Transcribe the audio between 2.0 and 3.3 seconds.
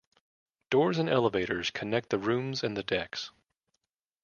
the rooms and the decks.